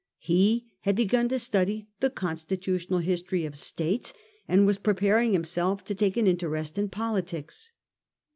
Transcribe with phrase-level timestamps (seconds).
[0.17, 4.13] He had begun to study the constitutional history of States,
[4.47, 7.71] and was preparing himself to take an interest in poli tics.